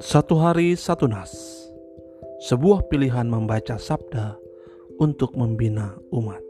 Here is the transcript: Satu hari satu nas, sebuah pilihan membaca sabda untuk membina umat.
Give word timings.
Satu 0.00 0.40
hari 0.40 0.80
satu 0.80 1.04
nas, 1.04 1.28
sebuah 2.48 2.88
pilihan 2.88 3.28
membaca 3.28 3.76
sabda 3.76 4.32
untuk 4.96 5.36
membina 5.36 5.92
umat. 6.08 6.49